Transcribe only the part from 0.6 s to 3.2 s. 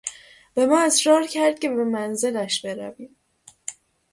ما اصرار کرد که به منزلش برویم.